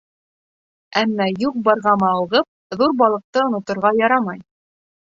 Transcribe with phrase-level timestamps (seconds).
[1.01, 2.51] Әммә юҡ-барға мауығып,
[2.83, 4.47] ҙур балыҡты оноторға ярамай.